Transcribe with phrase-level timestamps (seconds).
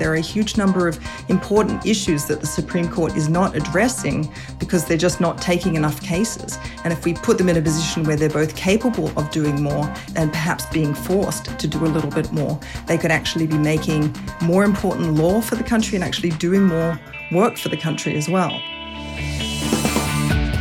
[0.00, 4.32] There are a huge number of important issues that the Supreme Court is not addressing
[4.58, 6.58] because they're just not taking enough cases.
[6.84, 9.94] And if we put them in a position where they're both capable of doing more
[10.16, 14.16] and perhaps being forced to do a little bit more, they could actually be making
[14.40, 16.98] more important law for the country and actually doing more
[17.30, 18.58] work for the country as well.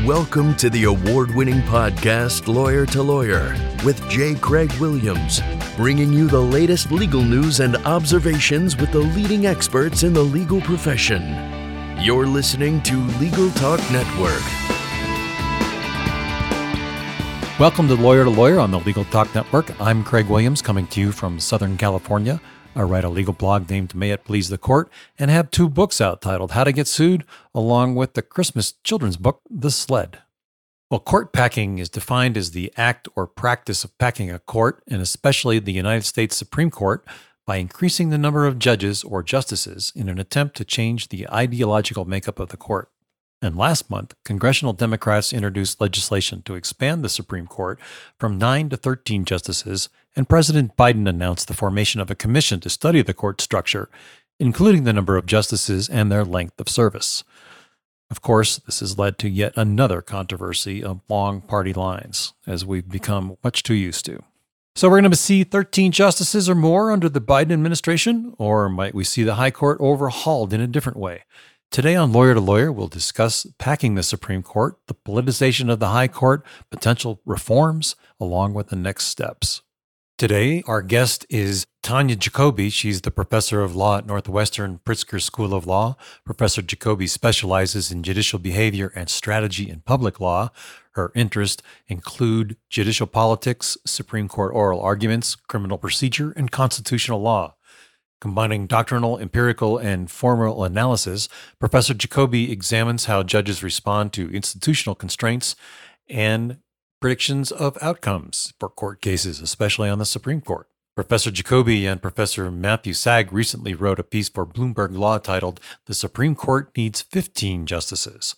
[0.05, 4.33] Welcome to the award winning podcast, Lawyer to Lawyer, with J.
[4.35, 5.39] Craig Williams,
[5.79, 10.59] bringing you the latest legal news and observations with the leading experts in the legal
[10.59, 11.21] profession.
[11.97, 14.43] You're listening to Legal Talk Network.
[17.57, 19.71] Welcome to Lawyer to Lawyer on the Legal Talk Network.
[19.79, 22.41] I'm Craig Williams, coming to you from Southern California.
[22.75, 26.01] I write a legal blog named May It Please the Court and have two books
[26.01, 27.23] out titled How to Get Sued,
[27.55, 30.19] along with the Christmas children's book, The Sled.
[30.89, 35.03] Well, court packing is defined as the act or practice of packing a court, and
[35.03, 37.05] especially the United States Supreme Court,
[37.45, 42.05] by increasing the number of judges or justices in an attempt to change the ideological
[42.05, 42.89] makeup of the court.
[43.39, 47.79] And last month, congressional Democrats introduced legislation to expand the Supreme Court
[48.19, 52.69] from 9 to 13 justices and President Biden announced the formation of a commission to
[52.69, 53.89] study the court structure,
[54.39, 57.23] including the number of justices and their length of service.
[58.11, 63.37] Of course, this has led to yet another controversy along party lines, as we've become
[63.43, 64.23] much too used to.
[64.75, 68.95] So, we're going to see 13 justices or more under the Biden administration, or might
[68.95, 71.23] we see the High Court overhauled in a different way?
[71.71, 75.89] Today on Lawyer to Lawyer, we'll discuss packing the Supreme Court, the politicization of the
[75.89, 79.61] High Court, potential reforms, along with the next steps.
[80.19, 82.69] Today, our guest is Tonja Jacobi.
[82.69, 85.95] She's the professor of law at Northwestern Pritzker School of Law.
[86.25, 90.49] Professor Jacobi specializes in judicial behavior and strategy in public law.
[90.91, 97.55] Her interests include judicial politics, Supreme Court oral arguments, criminal procedure, and constitutional law.
[98.19, 105.55] Combining doctrinal, empirical, and formal analysis, Professor Jacobi examines how judges respond to institutional constraints
[106.09, 106.57] and
[106.99, 110.67] predictions of outcomes for court cases, especially on the Supreme Court.
[110.95, 115.93] Professor Jacobi and Professor Matthew Sag recently wrote a piece for Bloomberg Law titled The
[115.93, 118.35] Supreme Court Needs 15 Justices.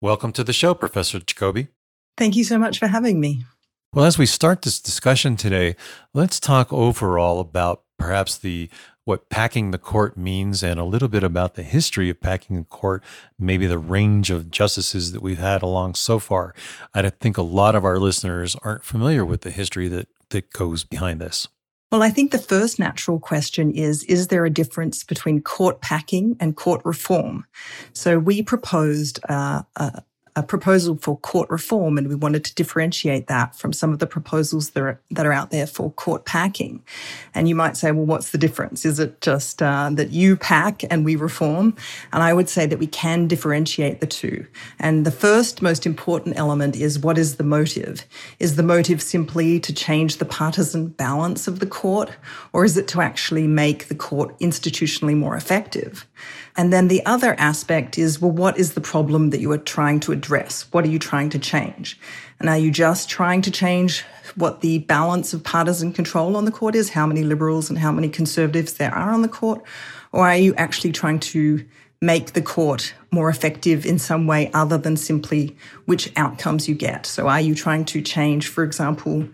[0.00, 1.68] Welcome to the show, Professor Jacobi.
[2.16, 3.44] Thank you so much for having me.
[3.92, 5.76] Well, as we start this discussion today,
[6.12, 8.70] let's talk overall about perhaps the
[9.04, 12.64] what packing the court means and a little bit about the history of packing the
[12.64, 13.02] court,
[13.38, 16.54] maybe the range of justices that we've had along so far.
[16.94, 20.84] I think a lot of our listeners aren't familiar with the history that, that goes
[20.84, 21.48] behind this.
[21.90, 26.36] Well, I think the first natural question is Is there a difference between court packing
[26.38, 27.46] and court reform?
[27.92, 30.02] So we proposed uh, a,
[30.36, 34.06] a proposal for court reform, and we wanted to differentiate that from some of the
[34.06, 36.82] proposals that are, that are out there for court packing.
[37.34, 38.84] And you might say, well, what's the difference?
[38.84, 41.76] Is it just uh, that you pack and we reform?
[42.12, 44.46] And I would say that we can differentiate the two.
[44.78, 48.06] And the first most important element is what is the motive?
[48.38, 52.10] Is the motive simply to change the partisan balance of the court,
[52.52, 56.06] or is it to actually make the court institutionally more effective?
[56.60, 59.98] And then the other aspect is, well, what is the problem that you are trying
[60.00, 60.66] to address?
[60.72, 61.98] What are you trying to change?
[62.38, 64.04] And are you just trying to change
[64.34, 67.90] what the balance of partisan control on the court is, how many liberals and how
[67.90, 69.62] many conservatives there are on the court?
[70.12, 71.64] Or are you actually trying to
[72.02, 75.56] make the court more effective in some way other than simply
[75.86, 77.06] which outcomes you get?
[77.06, 79.26] So are you trying to change, for example,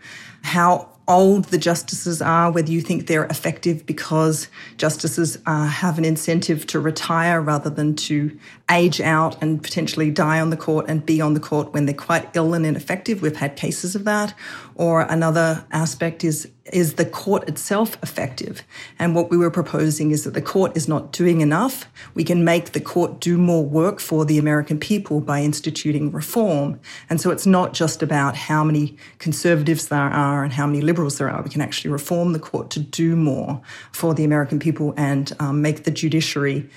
[0.42, 6.04] how old the justices are, whether you think they're effective because justices uh, have an
[6.04, 8.36] incentive to retire rather than to
[8.70, 11.94] age out and potentially die on the court and be on the court when they're
[11.94, 13.22] quite ill and ineffective.
[13.22, 14.34] We've had cases of that.
[14.74, 18.62] Or another aspect is is the court itself effective?
[18.98, 21.86] And what we were proposing is that the court is not doing enough.
[22.14, 26.80] We can make the court do more work for the American people by instituting reform.
[27.08, 31.18] And so it's not just about how many conservatives there are and how many liberals
[31.18, 31.42] there are.
[31.42, 33.60] We can actually reform the court to do more
[33.92, 36.68] for the American people and um, make the judiciary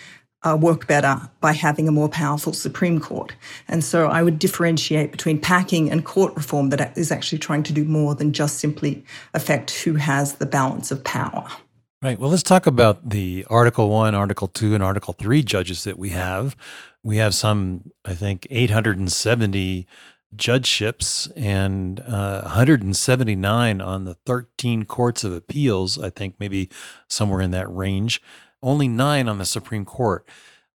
[0.43, 3.33] uh, work better by having a more powerful Supreme Court.
[3.67, 7.73] And so I would differentiate between packing and court reform that is actually trying to
[7.73, 9.03] do more than just simply
[9.33, 11.47] affect who has the balance of power.
[12.01, 12.17] Right.
[12.17, 16.09] Well, let's talk about the Article 1, Article 2, and Article 3 judges that we
[16.09, 16.55] have.
[17.03, 19.85] We have some, I think, 870
[20.33, 26.69] judgeships and uh, 179 on the 13 courts of appeals, I think maybe
[27.09, 28.21] somewhere in that range
[28.61, 30.25] only nine on the Supreme Court.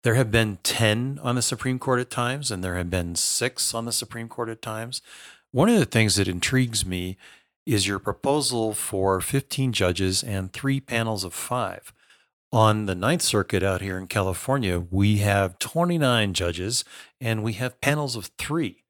[0.03, 3.74] There have been 10 on the Supreme Court at times, and there have been six
[3.74, 5.01] on the Supreme Court at times.
[5.51, 7.18] One of the things that intrigues me
[7.65, 11.94] is your proposal for 15 judges and three panels of five.
[12.51, 16.83] On the Ninth Circuit out here in California, we have 29 judges
[17.19, 18.83] and we have panels of three.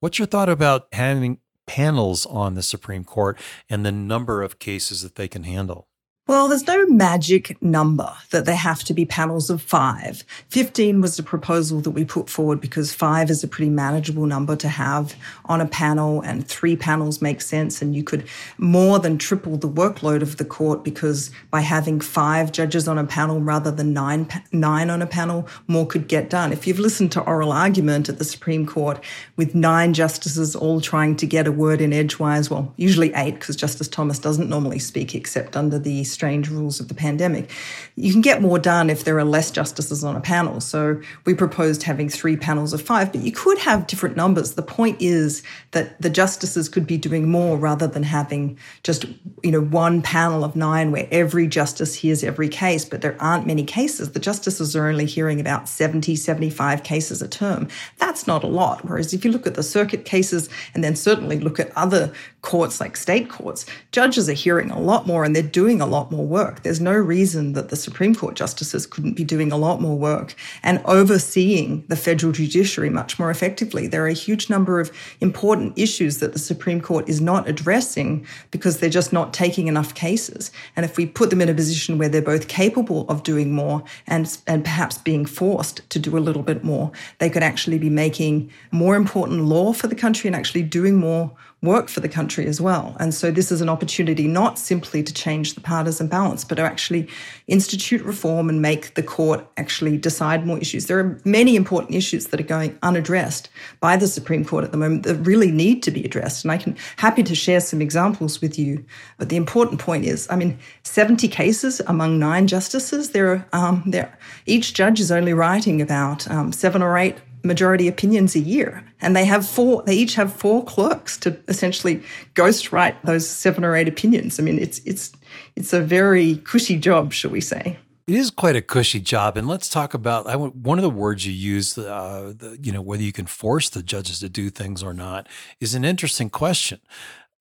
[0.00, 3.38] What's your thought about having panels on the Supreme Court
[3.70, 5.88] and the number of cases that they can handle?
[6.28, 10.24] Well, there's no magic number that there have to be panels of five.
[10.48, 14.56] 15 was the proposal that we put forward because five is a pretty manageable number
[14.56, 15.14] to have
[15.44, 17.80] on a panel and three panels make sense.
[17.80, 18.26] And you could
[18.58, 23.04] more than triple the workload of the court because by having five judges on a
[23.04, 26.52] panel rather than nine, nine on a panel, more could get done.
[26.52, 28.98] If you've listened to oral argument at the Supreme Court
[29.36, 33.54] with nine justices all trying to get a word in edgewise, well, usually eight because
[33.54, 37.50] Justice Thomas doesn't normally speak except under the strange rules of the pandemic.
[37.94, 40.62] You can get more done if there are less justices on a panel.
[40.62, 44.54] So we proposed having three panels of five, but you could have different numbers.
[44.54, 45.42] The point is
[45.72, 49.04] that the justices could be doing more rather than having just,
[49.42, 53.46] you know, one panel of nine where every justice hears every case, but there aren't
[53.46, 54.12] many cases.
[54.12, 57.68] The justices are only hearing about 70, 75 cases a term.
[57.98, 58.86] That's not a lot.
[58.88, 62.10] Whereas if you look at the circuit cases and then certainly look at other
[62.40, 66.05] courts like state courts, judges are hearing a lot more and they're doing a lot
[66.10, 66.62] more work.
[66.62, 70.34] There's no reason that the Supreme Court justices couldn't be doing a lot more work
[70.62, 73.86] and overseeing the federal judiciary much more effectively.
[73.86, 78.26] There are a huge number of important issues that the Supreme Court is not addressing
[78.50, 80.50] because they're just not taking enough cases.
[80.76, 83.82] And if we put them in a position where they're both capable of doing more
[84.06, 87.90] and, and perhaps being forced to do a little bit more, they could actually be
[87.90, 91.32] making more important law for the country and actually doing more
[91.62, 92.94] work for the country as well.
[93.00, 96.62] And so this is an opportunity not simply to change the partisan balance, but to
[96.62, 97.08] actually
[97.46, 100.86] institute reform and make the court actually decide more issues.
[100.86, 103.48] There are many important issues that are going unaddressed
[103.80, 106.44] by the Supreme Court at the moment that really need to be addressed.
[106.44, 108.84] And I can happy to share some examples with you.
[109.16, 113.10] But the important point is, I mean, 70 cases among nine justices.
[113.10, 117.88] There are um, there each judge is only writing about um, seven or eight majority
[117.88, 118.84] opinions a year.
[119.00, 122.02] And they have four, they each have four clerks to essentially
[122.34, 124.38] ghostwrite those seven or eight opinions.
[124.38, 125.12] I mean, it's, it's,
[125.54, 127.78] it's a very cushy job, shall we say.
[128.06, 131.26] It is quite a cushy job, and let's talk about I, one of the words
[131.26, 131.76] you use.
[131.76, 135.26] Uh, the, you know whether you can force the judges to do things or not
[135.58, 136.78] is an interesting question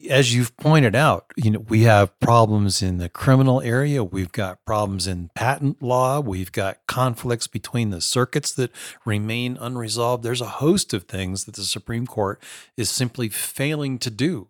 [0.09, 4.03] as you've pointed out, you know, we have problems in the criminal area.
[4.03, 6.19] We've got problems in patent law.
[6.19, 8.71] We've got conflicts between the circuits that
[9.06, 10.24] remain unresolved.
[10.24, 12.42] There's a host of things that the Supreme Court
[12.75, 14.50] is simply failing to do.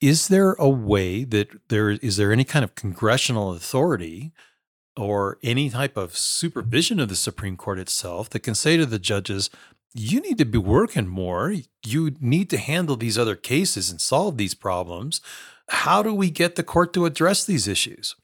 [0.00, 4.32] Is there a way that there is there any kind of congressional authority
[4.96, 8.98] or any type of supervision of the Supreme Court itself that can say to the
[8.98, 9.50] judges,
[9.98, 11.54] you need to be working more.
[11.84, 15.20] You need to handle these other cases and solve these problems.
[15.68, 18.14] How do we get the court to address these issues?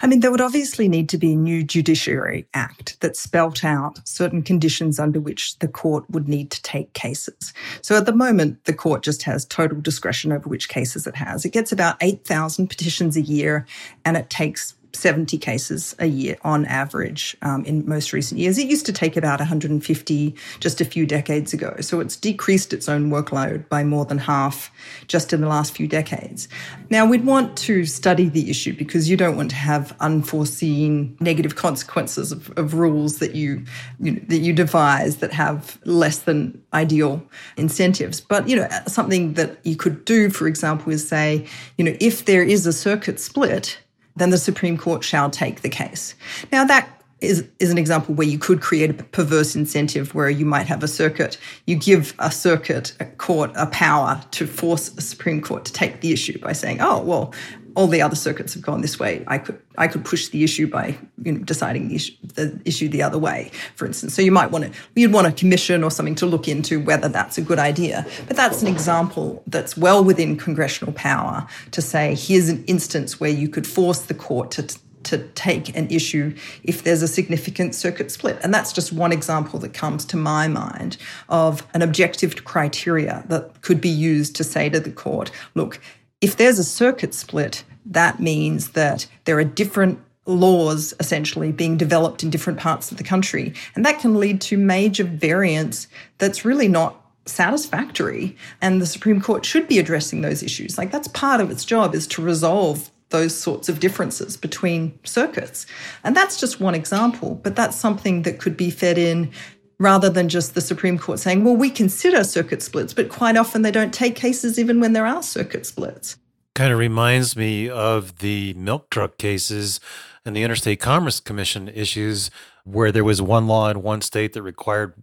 [0.00, 4.06] I mean, there would obviously need to be a new Judiciary Act that spelt out
[4.06, 7.54] certain conditions under which the court would need to take cases.
[7.80, 11.46] So at the moment, the court just has total discretion over which cases it has.
[11.46, 13.64] It gets about 8,000 petitions a year
[14.04, 18.58] and it takes 70 cases a year on average um, in most recent years.
[18.58, 21.76] It used to take about 150 just a few decades ago.
[21.80, 24.70] So it's decreased its own workload by more than half
[25.06, 26.48] just in the last few decades.
[26.90, 31.56] Now, we'd want to study the issue because you don't want to have unforeseen negative
[31.56, 33.64] consequences of, of rules that you,
[34.00, 37.22] you know, that you devise that have less than ideal
[37.56, 38.20] incentives.
[38.20, 41.46] But, you know, something that you could do, for example, is say,
[41.78, 43.78] you know, if there is a circuit split,
[44.16, 46.14] then the Supreme Court shall take the case.
[46.50, 46.88] Now, that
[47.20, 50.82] is, is an example where you could create a perverse incentive where you might have
[50.82, 51.38] a circuit.
[51.66, 56.00] You give a circuit, a court, a power to force a Supreme Court to take
[56.00, 57.32] the issue by saying, oh, well,
[57.76, 59.22] all the other circuits have gone this way.
[59.28, 62.88] I could I could push the issue by you know, deciding the issue, the issue
[62.88, 64.14] the other way, for instance.
[64.14, 67.08] So you might want to you'd want a commission or something to look into whether
[67.08, 68.06] that's a good idea.
[68.26, 73.30] But that's an example that's well within congressional power to say here's an instance where
[73.30, 78.10] you could force the court to to take an issue if there's a significant circuit
[78.10, 78.38] split.
[78.42, 80.96] And that's just one example that comes to my mind
[81.28, 85.78] of an objective criteria that could be used to say to the court, look,
[86.20, 92.22] if there's a circuit split, that means that there are different laws essentially being developed
[92.22, 93.54] in different parts of the country.
[93.74, 95.86] And that can lead to major variance
[96.18, 98.36] that's really not satisfactory.
[98.60, 100.78] And the Supreme Court should be addressing those issues.
[100.78, 105.66] Like that's part of its job is to resolve those sorts of differences between circuits.
[106.02, 109.30] And that's just one example, but that's something that could be fed in
[109.78, 113.62] rather than just the Supreme Court saying, well, we consider circuit splits, but quite often
[113.62, 116.16] they don't take cases even when there are circuit splits.
[116.54, 119.80] Kind of reminds me of the milk truck cases
[120.24, 122.30] and the Interstate Commerce Commission issues,
[122.64, 124.94] where there was one law in one state that required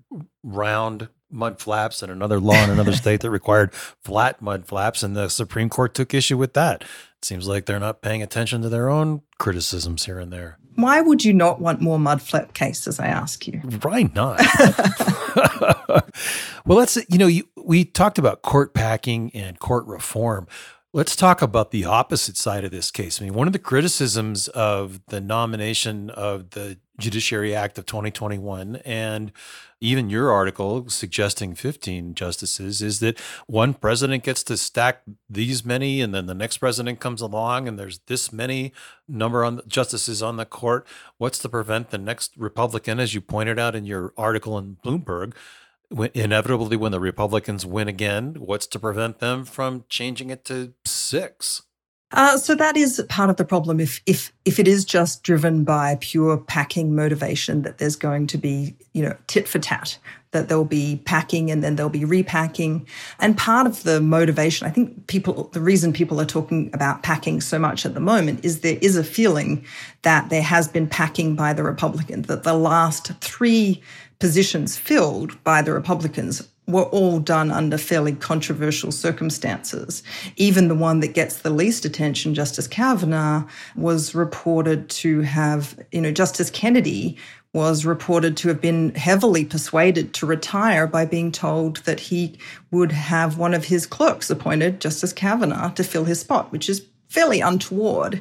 [0.44, 5.04] round mud flaps and another law in another state that required flat mud flaps.
[5.04, 6.82] And the Supreme Court took issue with that.
[6.82, 10.58] It seems like they're not paying attention to their own criticisms here and there.
[10.76, 13.60] Why would you not want more mud flap cases, I ask you?
[13.82, 14.42] Why not?
[16.66, 20.48] well, let's, you know, you, we talked about court packing and court reform.
[20.92, 23.20] Let's talk about the opposite side of this case.
[23.22, 28.78] I mean, one of the criticisms of the nomination of the Judiciary Act of 2021
[28.86, 29.32] and
[29.82, 36.02] even your article suggesting 15 justices is that one president gets to stack these many
[36.02, 38.74] and then the next president comes along and there's this many
[39.08, 43.22] number on the justices on the court what's to prevent the next republican as you
[43.22, 45.34] pointed out in your article in bloomberg
[46.14, 51.64] inevitably when the Republicans win again, what's to prevent them from changing it to six?
[52.14, 53.80] Uh, so that is part of the problem.
[53.80, 58.38] If if if it is just driven by pure packing motivation, that there's going to
[58.38, 59.98] be you know tit for tat,
[60.32, 62.86] that there'll be packing and then there'll be repacking,
[63.20, 67.42] and part of the motivation, I think people, the reason people are talking about packing
[67.42, 69.66] so much at the moment is there is a feeling
[70.04, 73.82] that there has been packing by the Republicans, that the last three
[74.20, 80.02] positions filled by the Republicans were all done under fairly controversial circumstances.
[80.38, 86.02] Even the one that gets the least attention, Justice Kavanaugh, was reported to have, you
[86.02, 87.18] know, Justice Kennedy
[87.54, 92.36] was reported to have been heavily persuaded to retire by being told that he
[92.72, 96.88] would have one of his clerks appointed, Justice Kavanaugh, to fill his spot, which is
[97.14, 98.20] fairly untoward.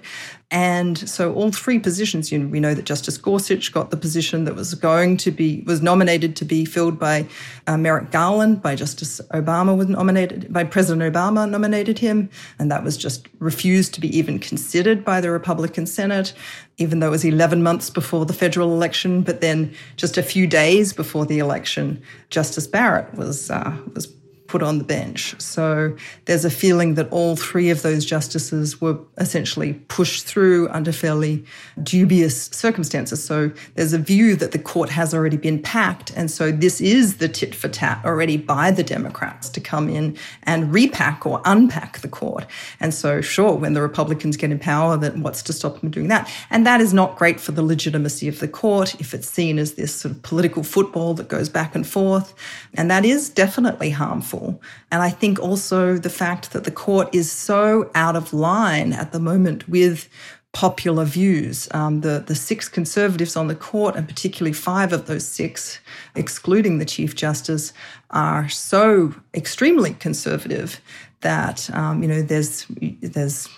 [0.50, 4.44] And so all three positions, you know, we know that Justice Gorsuch got the position
[4.44, 7.26] that was going to be, was nominated to be filled by
[7.66, 12.28] uh, Merrick Garland, by Justice Obama was nominated, by President Obama nominated him.
[12.58, 16.34] And that was just refused to be even considered by the Republican Senate,
[16.76, 19.22] even though it was 11 months before the federal election.
[19.22, 24.06] But then just a few days before the election, Justice Barrett was, uh, was
[24.52, 25.34] put on the bench.
[25.40, 30.92] So there's a feeling that all three of those justices were essentially pushed through under
[30.92, 31.42] fairly
[31.82, 33.24] dubious circumstances.
[33.24, 36.12] So there's a view that the court has already been packed.
[36.14, 40.18] And so this is the tit for tat already by the Democrats to come in
[40.42, 42.44] and repack or unpack the court.
[42.78, 46.08] And so, sure, when the Republicans get in power, then what's to stop them doing
[46.08, 46.30] that?
[46.50, 49.76] And that is not great for the legitimacy of the court if it's seen as
[49.76, 52.34] this sort of political football that goes back and forth.
[52.74, 54.41] And that is definitely harmful.
[54.90, 59.12] And I think also the fact that the court is so out of line at
[59.12, 60.08] the moment with
[60.52, 61.68] popular views.
[61.72, 65.80] Um, the, the six conservatives on the court, and particularly five of those six,
[66.14, 67.72] excluding the Chief Justice,
[68.10, 70.80] are so extremely conservative
[71.22, 72.66] that um, you know there's
[73.00, 73.48] there's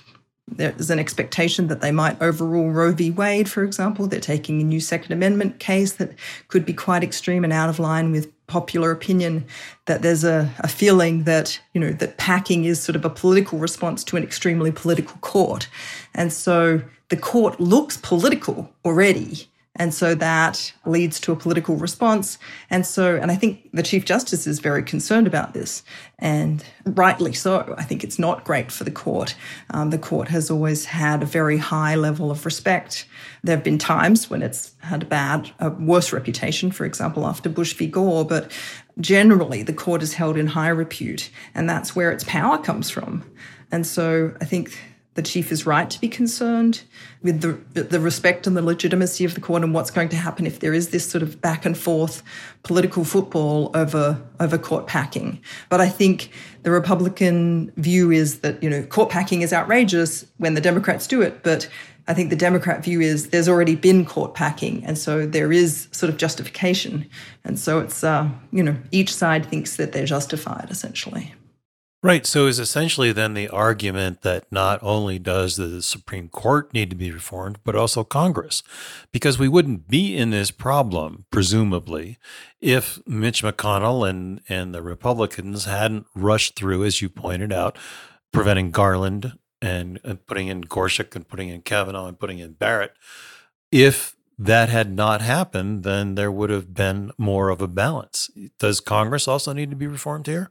[0.46, 3.10] there's an expectation that they might overrule Roe v.
[3.10, 4.06] Wade, for example.
[4.06, 6.12] They're taking a new Second Amendment case that
[6.48, 9.46] could be quite extreme and out of line with popular opinion.
[9.86, 13.58] That there's a, a feeling that, you know, that packing is sort of a political
[13.58, 15.68] response to an extremely political court.
[16.14, 19.48] And so the court looks political already.
[19.76, 22.38] And so that leads to a political response.
[22.70, 25.82] And so, and I think the Chief Justice is very concerned about this,
[26.18, 27.74] and rightly so.
[27.76, 29.34] I think it's not great for the court.
[29.70, 33.06] Um, the court has always had a very high level of respect.
[33.42, 37.48] There have been times when it's had a bad, a worse reputation, for example, after
[37.48, 37.88] Bush v.
[37.88, 38.52] Gore, but
[39.00, 43.28] generally the court is held in high repute, and that's where its power comes from.
[43.72, 44.78] And so I think
[45.14, 46.82] the chief is right to be concerned
[47.22, 50.46] with the, the respect and the legitimacy of the court and what's going to happen
[50.46, 52.22] if there is this sort of back and forth
[52.64, 55.40] political football over over court packing.
[55.68, 56.30] But I think
[56.62, 61.22] the Republican view is that you know court packing is outrageous when the Democrats do
[61.22, 61.68] it, but
[62.06, 65.88] I think the Democrat view is there's already been court packing, and so there is
[65.92, 67.08] sort of justification,
[67.44, 71.34] and so it's uh, you know each side thinks that they're justified essentially.
[72.04, 72.26] Right.
[72.26, 76.96] So is essentially then the argument that not only does the Supreme Court need to
[76.96, 78.62] be reformed, but also Congress,
[79.10, 82.18] because we wouldn't be in this problem, presumably,
[82.60, 87.78] if Mitch McConnell and, and the Republicans hadn't rushed through, as you pointed out,
[88.34, 92.92] preventing Garland and, and putting in Gorsuch and putting in Kavanaugh and putting in Barrett.
[93.72, 98.30] If that had not happened, then there would have been more of a balance.
[98.58, 100.50] Does Congress also need to be reformed here?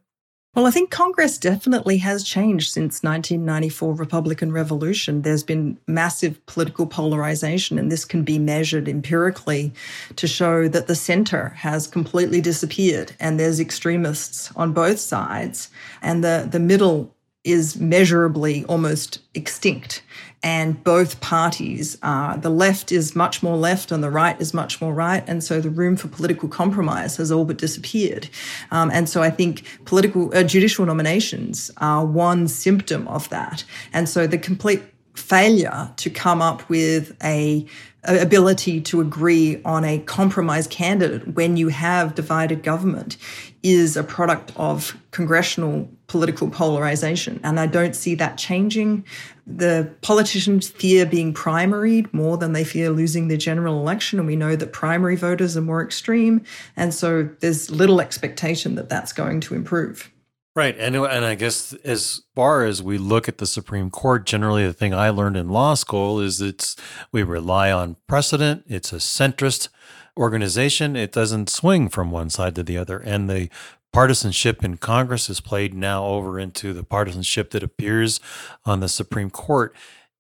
[0.56, 5.24] Well, I think Congress definitely has changed since 1994 Republican Revolution.
[5.24, 9.74] There's been massive political polarization, and this can be measured empirically
[10.16, 15.70] to show that the center has completely disappeared, and there's extremists on both sides,
[16.04, 20.02] and the the middle is measurably almost extinct.
[20.46, 24.82] And both parties, uh, the left is much more left and the right is much
[24.82, 25.24] more right.
[25.26, 28.30] And so the room for political compromise has all but disappeared.
[28.70, 33.64] Um, and so I think political, uh, judicial nominations are one symptom of that.
[33.94, 34.84] And so the complete
[35.16, 37.66] failure to come up with a
[38.06, 43.16] ability to agree on a compromise candidate when you have divided government
[43.62, 47.40] is a product of congressional political polarization.
[47.44, 49.04] And I don't see that changing.
[49.48, 54.20] The politicians fear being primaried more than they fear losing the general election.
[54.20, 56.44] And we know that primary voters are more extreme.
[56.78, 60.12] And so there's little expectation that that's going to improve.
[60.56, 60.78] Right.
[60.78, 64.72] And, and I guess as far as we look at the Supreme Court, generally the
[64.72, 66.76] thing I learned in law school is it's
[67.12, 68.66] we rely on precedent.
[68.68, 69.70] It's a centrist
[70.16, 70.96] organization.
[70.96, 73.00] It doesn't swing from one side to the other.
[73.00, 73.50] And the
[73.94, 78.20] partisanship in Congress is played now over into the partisanship that appears
[78.66, 79.76] on the Supreme Court.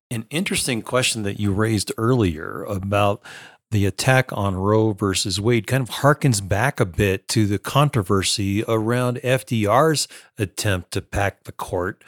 [0.10, 3.22] An interesting question that you raised earlier about
[3.72, 8.64] the attack on Roe versus Wade kind of harkens back a bit to the controversy
[8.68, 12.04] around FDR's attempt to pack the court.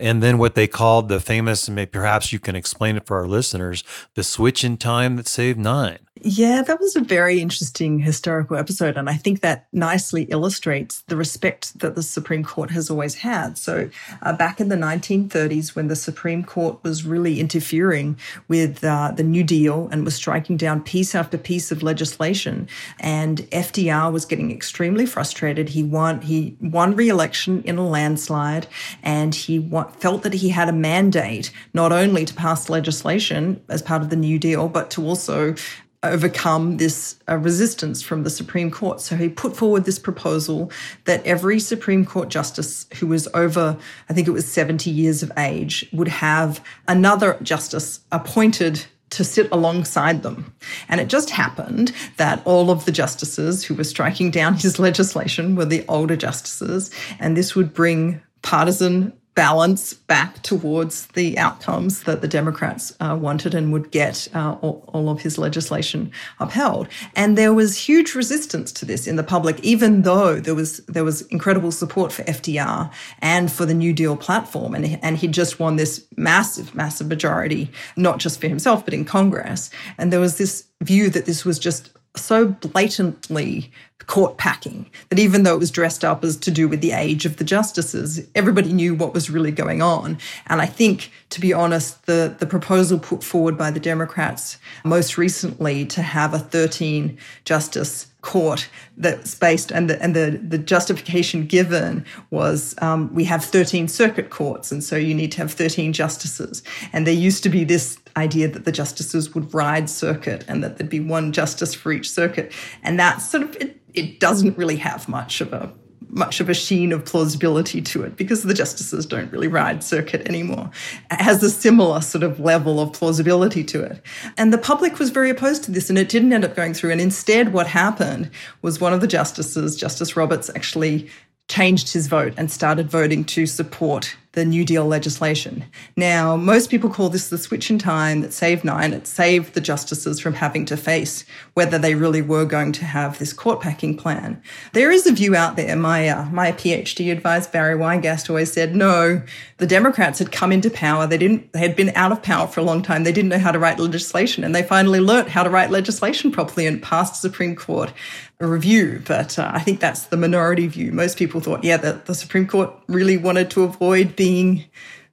[0.00, 3.28] And then what they called the famous, and perhaps you can explain it for our
[3.28, 3.84] listeners,
[4.14, 5.98] the switch in time that saved nine.
[6.22, 8.98] Yeah, that was a very interesting historical episode.
[8.98, 13.56] And I think that nicely illustrates the respect that the Supreme Court has always had.
[13.56, 13.88] So,
[14.20, 19.22] uh, back in the 1930s, when the Supreme Court was really interfering with uh, the
[19.22, 24.50] New Deal and was striking down piece after piece of legislation, and FDR was getting
[24.50, 25.70] extremely frustrated.
[25.70, 28.66] He won, he won re election in a landslide,
[29.02, 34.02] and he felt that he had a mandate not only to pass legislation as part
[34.02, 35.54] of the New Deal, but to also
[36.02, 39.00] overcome this uh, resistance from the Supreme Court.
[39.00, 40.70] So he put forward this proposal
[41.04, 43.76] that every Supreme Court justice who was over,
[44.08, 49.50] I think it was 70 years of age, would have another justice appointed to sit
[49.50, 50.54] alongside them.
[50.88, 55.56] And it just happened that all of the justices who were striking down his legislation
[55.56, 62.20] were the older justices, and this would bring partisan balance back towards the outcomes that
[62.20, 66.88] the Democrats uh, wanted and would get uh, all, all, of his legislation upheld.
[67.14, 71.04] And there was huge resistance to this in the public, even though there was there
[71.04, 72.90] was incredible support for FDR
[73.20, 77.70] and for the New Deal platform, and and he just won this massive, massive majority,
[77.96, 79.70] not just for himself but in Congress.
[79.96, 83.70] And there was this view that this was just so blatantly
[84.10, 87.24] court packing that even though it was dressed up as to do with the age
[87.24, 90.18] of the justices, everybody knew what was really going on.
[90.48, 95.16] And I think, to be honest, the, the proposal put forward by the Democrats most
[95.16, 101.46] recently to have a 13 justice court that's based and the and the, the justification
[101.46, 105.92] given was um, we have 13 circuit courts and so you need to have 13
[105.92, 106.62] justices.
[106.92, 110.76] And there used to be this idea that the justices would ride circuit and that
[110.76, 112.52] there'd be one justice for each circuit.
[112.82, 115.72] And that sort of it, it doesn't really have much of a
[116.12, 120.26] much of a sheen of plausibility to it because the justices don't really ride circuit
[120.28, 120.70] anymore.
[121.10, 124.02] It has a similar sort of level of plausibility to it.
[124.36, 126.90] And the public was very opposed to this and it didn't end up going through.
[126.90, 128.30] And instead, what happened
[128.62, 131.08] was one of the justices, Justice Roberts, actually
[131.48, 135.64] changed his vote and started voting to support the New Deal legislation.
[135.96, 138.92] Now, most people call this the switch in time that saved nine.
[138.92, 143.18] It saved the justices from having to face whether they really were going to have
[143.18, 144.40] this court packing plan.
[144.72, 145.74] There is a view out there.
[145.74, 149.20] My uh, my PhD advisor Barry Weingast always said, no,
[149.56, 151.08] the Democrats had come into power.
[151.08, 151.52] They didn't.
[151.52, 153.02] They had been out of power for a long time.
[153.02, 156.30] They didn't know how to write legislation, and they finally learnt how to write legislation
[156.30, 157.92] properly and passed the Supreme Court
[158.40, 159.02] a review.
[159.06, 160.92] But uh, I think that's the minority view.
[160.92, 164.62] Most people thought, yeah, that the Supreme Court really wanted to avoid being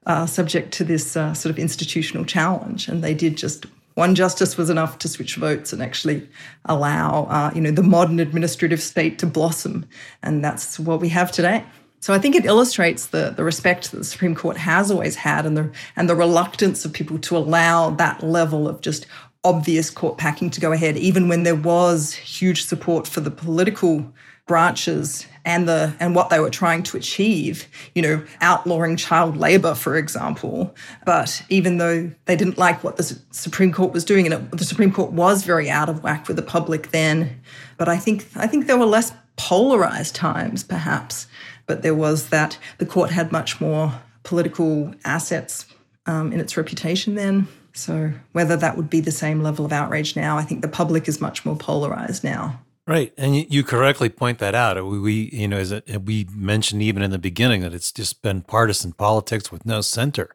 [0.05, 4.57] uh, subject to this uh, sort of institutional challenge, and they did just one justice
[4.57, 6.27] was enough to switch votes and actually
[6.65, 9.85] allow uh, you know the modern administrative state to blossom,
[10.23, 11.63] and that's what we have today.
[12.01, 15.45] So I think it illustrates the, the respect that the Supreme Court has always had
[15.45, 19.07] and the and the reluctance of people to allow that level of just
[19.45, 24.13] obvious court packing to go ahead, even when there was huge support for the political
[24.47, 29.73] branches and the and what they were trying to achieve you know outlawing child labor
[29.73, 30.75] for example.
[31.05, 34.65] But even though they didn't like what the supreme court was doing and it, the
[34.65, 37.39] supreme court was very out of whack with the public then
[37.77, 41.27] but i think i think there were less polarized times perhaps.
[41.65, 45.65] But there was that the court had much more political assets
[46.05, 47.47] um, in its reputation then.
[47.73, 51.07] So whether that would be the same level of outrage now i think the public
[51.07, 54.81] is much more polarized now Right, and you correctly point that out.
[54.81, 55.73] We, you know, as
[56.05, 60.31] we mentioned even in the beginning that it's just been partisan politics with no center.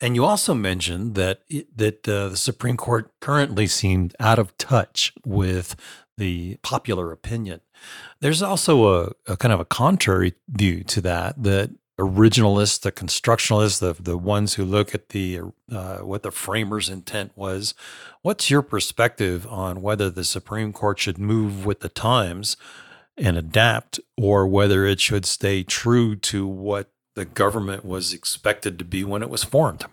[0.00, 1.42] And you also mentioned that
[1.76, 5.76] that uh, the Supreme Court currently seemed out of touch with
[6.16, 7.60] the popular opinion.
[8.20, 13.80] There's also a, a kind of a contrary view to that that originalists, the constructionalists,
[13.80, 17.74] the the ones who look at the uh, what the framers' intent was.
[18.22, 22.56] What's your perspective on whether the Supreme Court should move with the times
[23.16, 28.84] and adapt, or whether it should stay true to what the government was expected to
[28.84, 29.84] be when it was formed?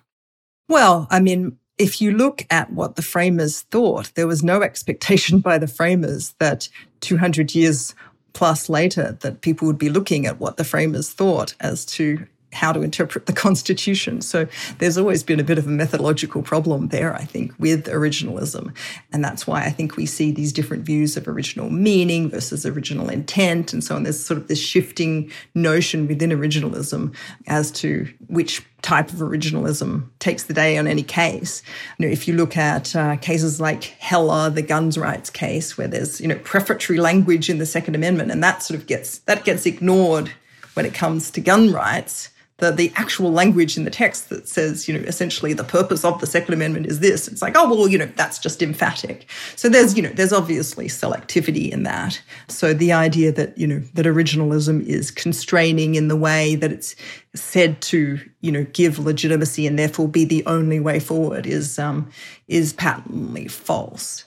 [0.70, 5.40] Well, I mean, if you look at what the framers thought, there was no expectation
[5.40, 6.70] by the framers that
[7.02, 7.96] 200 years
[8.36, 12.72] plus later that people would be looking at what the framers thought as to how
[12.72, 14.22] to interpret the Constitution.
[14.22, 14.48] So
[14.80, 18.76] there's always been a bit of a methodological problem there, I think, with originalism.
[19.12, 23.10] And that's why I think we see these different views of original meaning versus original
[23.10, 24.04] intent and so on.
[24.04, 27.14] There's sort of this shifting notion within originalism
[27.48, 31.64] as to which type of originalism takes the day on any case.
[31.98, 35.88] You know, if you look at uh, cases like Heller, the guns rights case, where
[35.88, 39.44] there's you know prefatory language in the Second Amendment, and that sort of gets that
[39.44, 40.32] gets ignored
[40.76, 44.88] when it comes to gun rights the, the actual language in the text that says,
[44.88, 47.28] you know, essentially the purpose of the Second Amendment is this.
[47.28, 49.30] It's like, oh, well, you know, that's just emphatic.
[49.58, 52.22] So there's, you know, there's obviously selectivity in that.
[52.48, 56.96] So the idea that, you know, that originalism is constraining in the way that it's
[57.34, 62.10] said to, you know, give legitimacy and therefore be the only way forward is, um,
[62.48, 64.24] is patently false.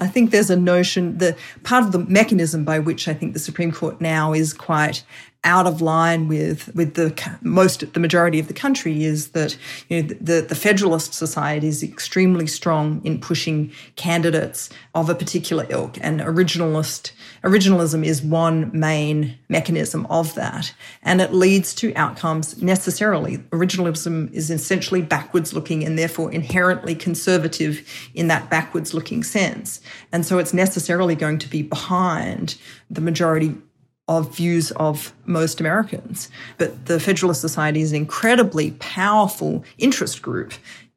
[0.00, 3.38] I think there's a notion that part of the mechanism by which I think the
[3.38, 5.04] Supreme Court now is quite
[5.44, 9.56] out of line with with the most the majority of the country is that
[9.88, 15.66] you know the the Federalist Society is extremely strong in pushing candidates of a particular
[15.70, 22.60] ilk, and originalist originalism is one main mechanism of that, and it leads to outcomes
[22.60, 23.38] necessarily.
[23.50, 29.80] Originalism is essentially backwards looking and therefore inherently conservative in that backwards looking sense,
[30.12, 32.58] and so it's necessarily going to be behind
[32.90, 33.54] the majority
[34.10, 36.28] of views of most Americans.
[36.58, 40.52] But the Federalist Society is an incredibly powerful interest group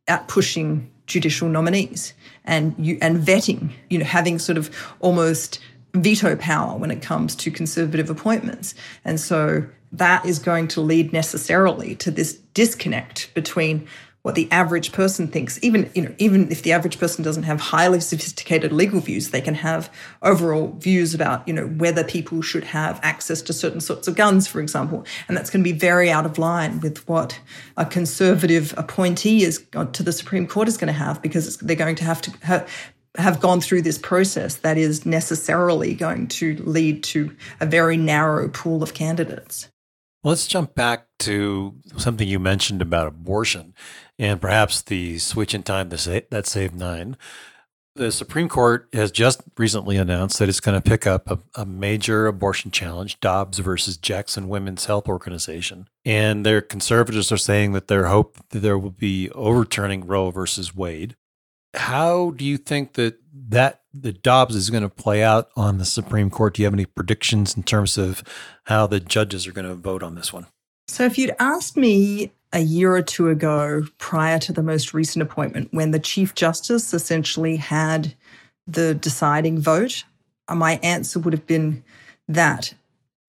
[0.07, 5.59] at pushing judicial nominees and you, and vetting, you know, having sort of almost
[5.93, 8.73] veto power when it comes to conservative appointments.
[9.05, 13.87] And so that is going to lead necessarily to this disconnect between
[14.23, 15.59] what the average person thinks.
[15.61, 19.41] Even you know even if the average person doesn't have highly sophisticated legal views they
[19.41, 24.07] can have overall views about you know whether people should have access to certain sorts
[24.07, 25.05] of guns for example.
[25.27, 27.39] And that's going to be very out of line with what
[27.77, 31.75] a conservative appointee is uh, to the supreme court is going to have because they're
[31.75, 32.69] going to have to have
[33.17, 38.49] have gone through this process that is necessarily going to lead to a very narrow
[38.49, 39.69] pool of candidates.
[40.23, 43.73] Let's jump back to something you mentioned about abortion
[44.19, 47.17] and perhaps the switch in time that saved nine.
[47.95, 51.63] The Supreme Court has just recently announced that it's going to pick up a, a,
[51.63, 55.87] major abortion challenge, Dobbs versus Jackson Women's Health Organization.
[56.03, 60.75] And their conservatives are saying that their hope that there will be overturning Roe versus
[60.75, 61.15] Wade.
[61.75, 65.85] How do you think that that the Dobbs is going to play out on the
[65.85, 66.55] Supreme Court?
[66.55, 68.23] Do you have any predictions in terms of
[68.65, 70.47] how the judges are going to vote on this one?
[70.87, 75.21] So, if you'd asked me a year or two ago, prior to the most recent
[75.21, 78.13] appointment, when the Chief Justice essentially had
[78.67, 80.05] the deciding vote,
[80.47, 81.83] uh, my answer would have been
[82.27, 82.73] that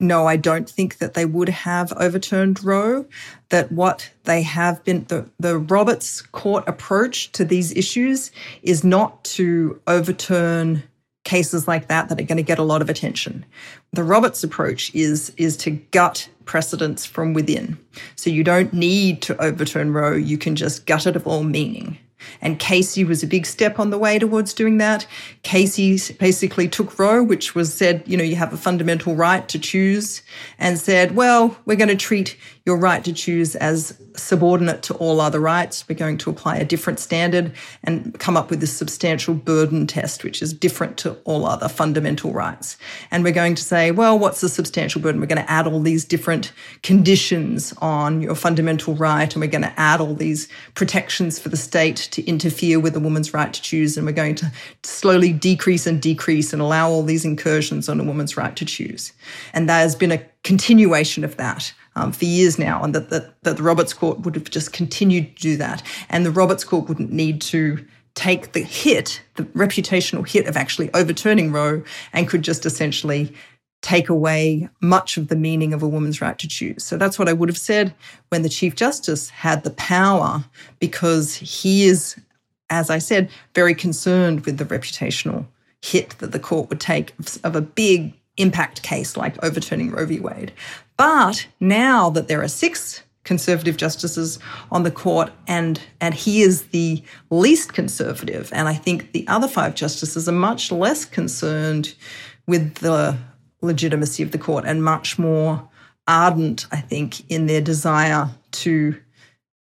[0.00, 3.06] no, I don't think that they would have overturned Roe.
[3.50, 8.32] That what they have been, the, the Roberts court approach to these issues
[8.62, 10.82] is not to overturn
[11.24, 13.46] cases like that that are going to get a lot of attention.
[13.92, 17.78] The Roberts approach is, is to gut precedents from within.
[18.16, 21.98] So you don't need to overturn Roe, you can just gut it of all meaning.
[22.40, 25.06] And Casey was a big step on the way towards doing that.
[25.42, 29.58] Casey basically took Roe, which was said, you know, you have a fundamental right to
[29.58, 30.22] choose,
[30.58, 35.20] and said, well, we're going to treat your right to choose as subordinate to all
[35.20, 35.86] other rights.
[35.86, 40.24] We're going to apply a different standard and come up with this substantial burden test,
[40.24, 42.78] which is different to all other fundamental rights.
[43.10, 45.20] And we're going to say, well, what's the substantial burden?
[45.20, 49.62] We're going to add all these different conditions on your fundamental right, and we're going
[49.62, 53.60] to add all these protections for the state to interfere with a woman's right to
[53.60, 53.98] choose.
[53.98, 54.50] And we're going to
[54.84, 59.12] slowly decrease and decrease and allow all these incursions on a woman's right to choose.
[59.52, 63.42] And there has been a continuation of that um, for years now, and that, that,
[63.42, 65.82] that the Roberts Court would have just continued to do that.
[66.08, 70.92] And the Roberts Court wouldn't need to take the hit, the reputational hit of actually
[70.94, 73.34] overturning Roe, and could just essentially
[73.82, 76.82] take away much of the meaning of a woman's right to choose.
[76.82, 77.94] So that's what I would have said
[78.30, 80.42] when the Chief Justice had the power,
[80.78, 82.16] because he is,
[82.70, 85.46] as I said, very concerned with the reputational
[85.82, 87.12] hit that the court would take
[87.44, 90.20] of a big impact case like overturning Roe v.
[90.20, 90.52] Wade.
[90.96, 94.38] But now that there are six conservative justices
[94.70, 99.48] on the court and and he is the least conservative and I think the other
[99.48, 101.94] five justices are much less concerned
[102.46, 103.16] with the
[103.62, 105.66] legitimacy of the court and much more
[106.06, 108.94] ardent I think in their desire to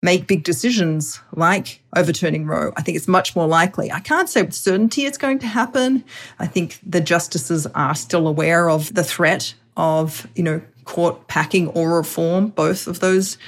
[0.04, 2.72] make big decisions like overturning Roe.
[2.76, 3.90] I think it's much more likely.
[3.90, 6.04] I can't say with certainty it's going to happen.
[6.38, 11.68] I think the justices are still aware of the threat of, you know, court packing
[11.68, 13.38] or reform, both of those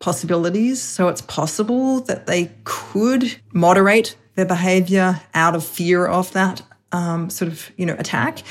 [0.00, 0.82] possibilities.
[0.82, 6.60] So it's possible that they could moderate their behavior out of fear of that
[6.92, 8.42] um, sort of, you know, attack.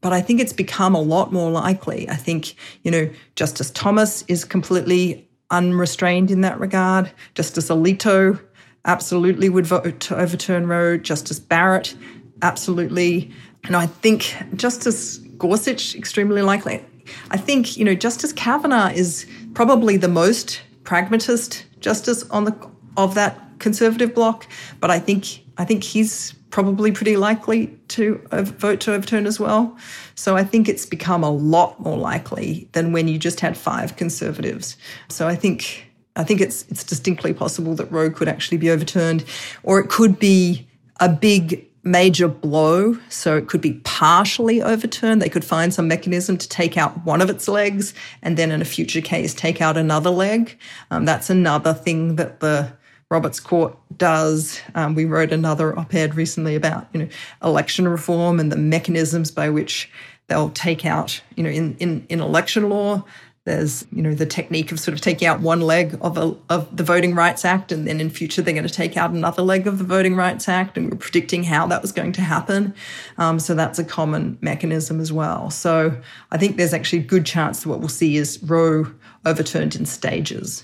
[0.00, 2.08] But I think it's become a lot more likely.
[2.08, 2.54] I think,
[2.84, 7.10] you know, Justice Thomas is completely unrestrained in that regard.
[7.34, 8.40] Justice Alito
[8.84, 10.96] absolutely would vote to overturn Roe.
[10.96, 11.94] Justice Barrett,
[12.42, 13.32] absolutely.
[13.64, 16.84] And I think Justice Gorsuch, extremely likely.
[17.30, 23.14] I think, you know, Justice Kavanaugh is probably the most pragmatist justice on the of
[23.14, 24.46] that conservative bloc,
[24.80, 29.76] but I think I think he's probably pretty likely to vote to overturn as well.
[30.14, 33.96] So I think it's become a lot more likely than when you just had five
[33.96, 34.76] conservatives.
[35.08, 35.84] So I think
[36.16, 39.24] I think it's it's distinctly possible that Roe could actually be overturned,
[39.62, 40.66] or it could be
[41.00, 45.22] a big major blow, so it could be partially overturned.
[45.22, 48.60] They could find some mechanism to take out one of its legs and then in
[48.60, 50.58] a future case take out another leg.
[50.90, 52.72] Um, that's another thing that the
[53.10, 54.60] Roberts Court does.
[54.74, 57.08] Um, we wrote another op-ed recently about you know
[57.42, 59.90] election reform and the mechanisms by which
[60.26, 63.04] they'll take out you know in in, in election law
[63.48, 66.76] there's, you know, the technique of sort of taking out one leg of, a, of
[66.76, 69.66] the Voting Rights Act, and then in future they're going to take out another leg
[69.66, 72.74] of the Voting Rights Act, and we're predicting how that was going to happen.
[73.16, 75.50] Um, so that's a common mechanism as well.
[75.50, 75.98] So
[76.30, 78.92] I think there's actually a good chance that what we'll see is Roe
[79.24, 80.62] overturned in stages.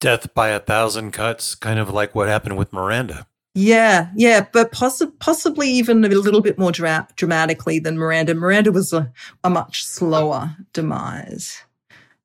[0.00, 3.26] Death by a thousand cuts, kind of like what happened with Miranda.
[3.54, 8.34] Yeah, yeah, but possi- possibly even a little bit more dra- dramatically than Miranda.
[8.34, 9.12] Miranda was a,
[9.44, 11.62] a much slower demise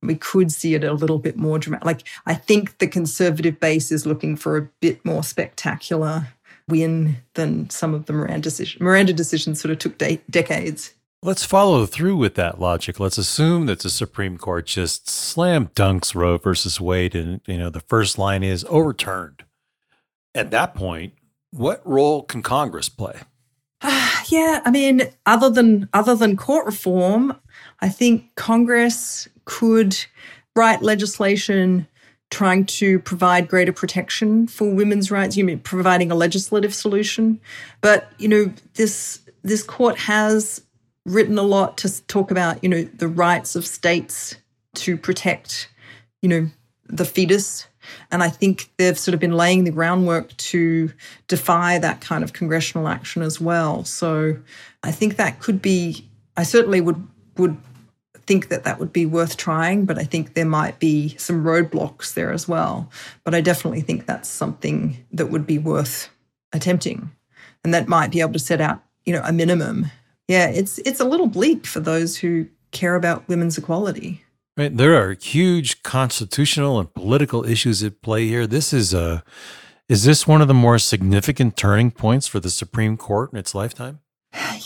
[0.05, 1.85] we could see it a little bit more dramatic.
[1.85, 6.27] Like, I think the conservative base is looking for a bit more spectacular
[6.67, 8.81] win than some of the Miranda decisions.
[8.81, 10.93] Miranda decisions sort of took de- decades.
[11.25, 12.99] Let's follow through with that logic.
[12.99, 17.71] Let's assume that the Supreme Court just slam dunks Roe versus Wade, and you know
[17.71, 19.43] the first line is overturned.
[20.35, 21.13] At that point,
[21.49, 23.21] what role can Congress play?
[23.81, 27.35] yeah, I mean, other than other than court reform,
[27.79, 29.97] I think Congress could
[30.55, 31.87] write legislation
[32.29, 35.35] trying to provide greater protection for women's rights.
[35.35, 37.39] You mean providing a legislative solution,
[37.81, 40.61] but you know this this court has
[41.05, 44.35] written a lot to talk about you know the rights of states
[44.73, 45.69] to protect
[46.21, 46.49] you know
[46.87, 47.67] the fetus
[48.11, 50.91] and I think they've sort of been laying the groundwork to
[51.27, 53.83] defy that kind of congressional action as well.
[53.83, 54.37] So
[54.83, 57.57] I think that could be, I certainly would, would
[58.25, 62.13] think that that would be worth trying, but I think there might be some roadblocks
[62.13, 62.89] there as well.
[63.23, 66.09] But I definitely think that's something that would be worth
[66.53, 67.11] attempting.
[67.63, 69.87] And that might be able to set out, you know, a minimum.
[70.27, 74.23] Yeah, it's it's a little bleak for those who care about women's equality.
[74.57, 74.75] Right.
[74.75, 78.47] There are huge constitutional and political issues at play here.
[78.47, 79.23] This is a
[79.87, 83.53] is this one of the more significant turning points for the Supreme Court in its
[83.53, 83.99] lifetime?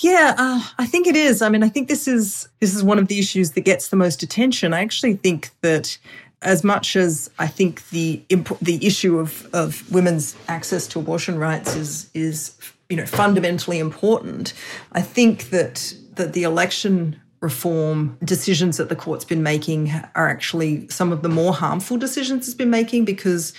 [0.01, 1.41] Yeah, uh, I think it is.
[1.41, 3.95] I mean, I think this is this is one of the issues that gets the
[3.97, 4.73] most attention.
[4.73, 5.97] I actually think that
[6.41, 11.37] as much as I think the imp- the issue of of women's access to abortion
[11.37, 12.55] rights is is
[12.89, 14.53] you know fundamentally important,
[14.91, 20.87] I think that that the election reform decisions that the court's been making are actually
[20.89, 23.53] some of the more harmful decisions it's been making because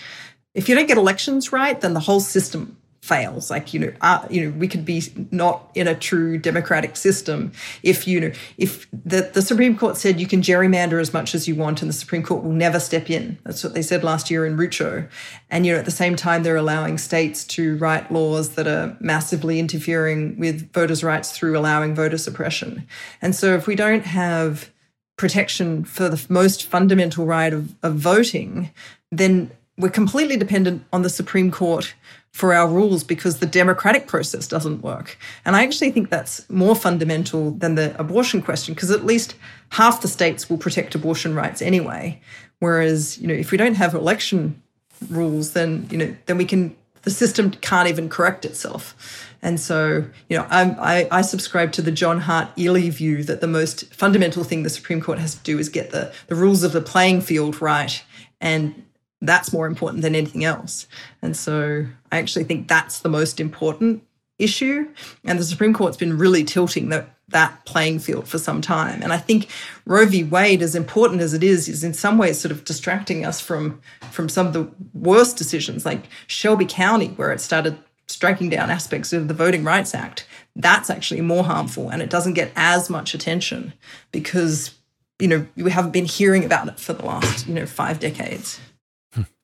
[0.53, 2.77] if you don't get elections right, then the whole system
[3.11, 3.51] fails.
[3.51, 7.51] Like you know, uh, you know, we could be not in a true democratic system
[7.83, 11.49] if you know if the the Supreme Court said you can gerrymander as much as
[11.49, 13.37] you want, and the Supreme Court will never step in.
[13.45, 15.09] That's what they said last year in Rucho,
[15.51, 18.97] and you know at the same time they're allowing states to write laws that are
[19.01, 22.87] massively interfering with voters' rights through allowing voter suppression.
[23.21, 24.71] And so if we don't have
[25.17, 28.71] protection for the most fundamental right of, of voting,
[29.11, 31.95] then we're completely dependent on the Supreme Court
[32.33, 35.19] for our rules because the democratic process doesn't work.
[35.45, 39.35] And I actually think that's more fundamental than the abortion question because at least
[39.71, 42.21] half the states will protect abortion rights anyway.
[42.61, 44.63] Whereas, you know, if we don't have election
[45.09, 49.27] rules, then, you know, then we can, the system can't even correct itself.
[49.43, 53.47] And so, you know, I, I subscribe to the John Hart Ely view that the
[53.47, 56.73] most fundamental thing the Supreme Court has to do is get the, the rules of
[56.73, 58.03] the playing field right.
[58.41, 58.85] And
[59.21, 60.87] that's more important than anything else.
[61.23, 64.03] And so I actually think that's the most important
[64.39, 64.89] issue.
[65.25, 69.03] And the Supreme Court's been really tilting that that playing field for some time.
[69.03, 69.49] And I think
[69.87, 70.25] Roe v.
[70.25, 73.81] Wade, as important as it is, is in some ways sort of distracting us from
[74.11, 77.79] from some of the worst decisions, like Shelby County, where it started
[78.09, 80.27] striking down aspects of the Voting Rights Act.
[80.57, 83.73] That's actually more harmful, and it doesn't get as much attention
[84.11, 84.75] because
[85.21, 88.61] you know we haven't been hearing about it for the last you know five decades.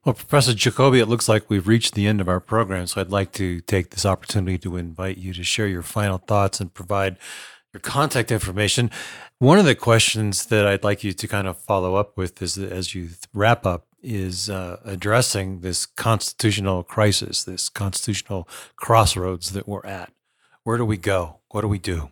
[0.07, 3.11] Well, Professor Jacobi, it looks like we've reached the end of our program, so I'd
[3.11, 7.16] like to take this opportunity to invite you to share your final thoughts and provide
[7.73, 8.92] your contact information.
[9.40, 12.57] One of the questions that I'd like you to kind of follow up with is
[12.57, 19.85] as you wrap up is uh, addressing this constitutional crisis, this constitutional crossroads that we're
[19.85, 20.12] at.
[20.62, 21.38] Where do we go?
[21.51, 22.11] What do we do?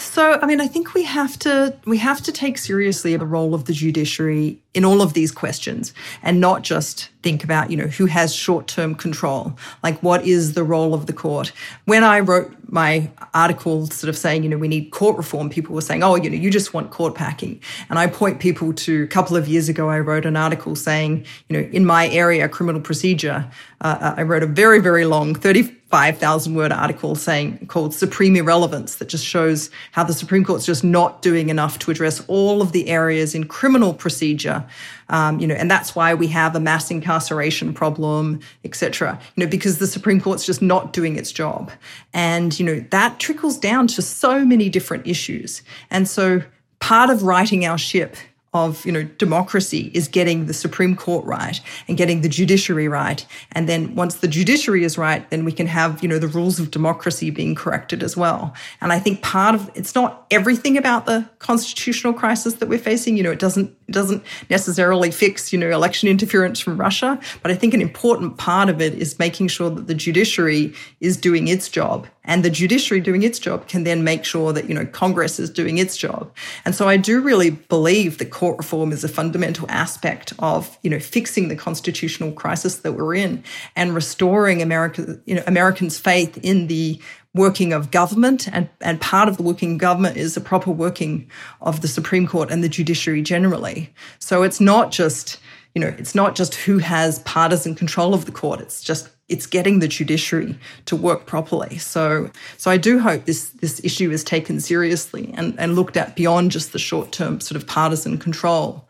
[0.00, 3.54] So, I mean, I think we have to we have to take seriously the role
[3.54, 7.86] of the judiciary in all of these questions and not just think about, you know,
[7.86, 9.56] who has short-term control.
[9.84, 11.52] Like what is the role of the court?
[11.84, 15.76] When I wrote my article sort of saying, you know, we need court reform, people
[15.76, 19.04] were saying, "Oh, you know, you just want court packing." And I point people to
[19.04, 22.48] a couple of years ago I wrote an article saying, you know, in my area
[22.48, 23.48] criminal procedure,
[23.80, 28.96] uh, I wrote a very very long 30 5,000 word article saying called Supreme Irrelevance
[28.96, 32.72] that just shows how the Supreme Court's just not doing enough to address all of
[32.72, 34.66] the areas in criminal procedure.
[35.08, 39.20] Um, you know, and that's why we have a mass incarceration problem, etc.
[39.36, 41.70] You know, because the Supreme Court's just not doing its job.
[42.12, 45.62] And, you know, that trickles down to so many different issues.
[45.92, 46.42] And so
[46.80, 48.16] part of righting our ship
[48.54, 53.26] of you know democracy is getting the Supreme Court right and getting the judiciary right,
[53.52, 56.58] and then once the judiciary is right, then we can have you know the rules
[56.60, 58.54] of democracy being corrected as well.
[58.80, 63.16] And I think part of it's not everything about the constitutional crisis that we're facing.
[63.16, 67.50] You know, it doesn't it doesn't necessarily fix you know election interference from Russia, but
[67.50, 71.48] I think an important part of it is making sure that the judiciary is doing
[71.48, 74.86] its job and the judiciary doing its job can then make sure that you know
[74.86, 76.32] congress is doing its job.
[76.64, 80.90] And so i do really believe that court reform is a fundamental aspect of you
[80.90, 83.42] know fixing the constitutional crisis that we're in
[83.76, 87.00] and restoring america you know americans faith in the
[87.34, 91.28] working of government and, and part of the working government is the proper working
[91.60, 95.38] of the supreme court and the judiciary generally so it's not just
[95.74, 99.46] you know it's not just who has partisan control of the court it's just it's
[99.46, 101.78] getting the judiciary to work properly.
[101.78, 106.14] So, so I do hope this this issue is taken seriously and, and looked at
[106.14, 108.88] beyond just the short term sort of partisan control.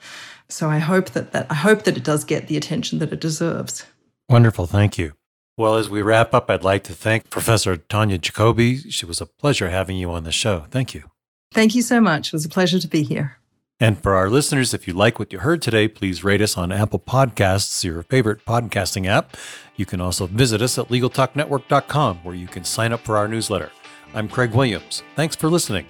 [0.49, 3.21] So I hope that, that I hope that it does get the attention that it
[3.21, 3.87] deserves.
[4.29, 5.13] Wonderful, thank you.
[5.57, 8.91] Well, as we wrap up, I'd like to thank Professor Tonja Jacobi.
[8.91, 10.67] She was a pleasure having you on the show.
[10.71, 11.05] Thank you.
[11.53, 12.29] Thank you so much.
[12.29, 13.39] It was a pleasure to be here.
[13.79, 16.73] And for our listeners, if you like what you heard today, please rate us on
[16.73, 19.37] Apple Podcasts, your favorite podcasting app.
[19.77, 23.71] You can also visit us at LegalTalkNetwork.com, where you can sign up for our newsletter.
[24.13, 25.05] I'm Craig Williams.
[25.15, 25.87] Thanks for listening.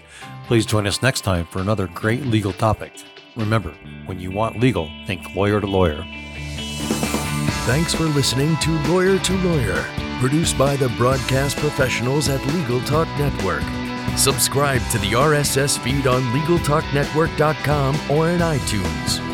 [0.47, 2.93] Please join us next time for another great legal topic.
[3.35, 3.75] Remember,
[4.05, 6.05] when you want legal, think lawyer to lawyer.
[7.65, 9.89] Thanks for listening to Lawyer to Lawyer,
[10.21, 13.63] produced by the broadcast professionals at Legal Talk Network.
[14.19, 19.34] Subscribe to the RSS feed on LegalTalkNetwork.com or in iTunes.